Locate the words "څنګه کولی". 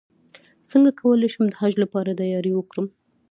0.69-1.27